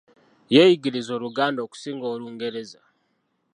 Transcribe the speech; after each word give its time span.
Yeeyigiriza 0.55 1.11
OLuganda 1.17 1.59
okusinga 1.65 2.05
Olungereza. 2.13 2.81